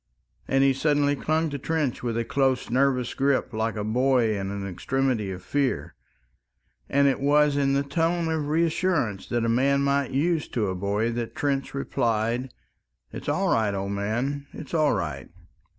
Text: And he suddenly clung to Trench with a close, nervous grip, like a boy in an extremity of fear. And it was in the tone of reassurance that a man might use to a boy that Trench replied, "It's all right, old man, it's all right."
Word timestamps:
And 0.47 0.63
he 0.63 0.73
suddenly 0.73 1.15
clung 1.15 1.51
to 1.51 1.59
Trench 1.59 2.01
with 2.01 2.17
a 2.17 2.25
close, 2.25 2.71
nervous 2.71 3.13
grip, 3.13 3.53
like 3.53 3.75
a 3.75 3.83
boy 3.83 4.35
in 4.35 4.49
an 4.49 4.65
extremity 4.67 5.29
of 5.29 5.43
fear. 5.43 5.93
And 6.89 7.07
it 7.07 7.19
was 7.19 7.55
in 7.55 7.73
the 7.73 7.83
tone 7.83 8.27
of 8.31 8.47
reassurance 8.47 9.27
that 9.27 9.45
a 9.45 9.47
man 9.47 9.81
might 9.83 10.09
use 10.09 10.47
to 10.47 10.69
a 10.69 10.75
boy 10.75 11.11
that 11.11 11.35
Trench 11.35 11.75
replied, 11.75 12.51
"It's 13.13 13.29
all 13.29 13.53
right, 13.53 13.75
old 13.75 13.91
man, 13.91 14.47
it's 14.53 14.73
all 14.73 14.93
right." 14.93 15.29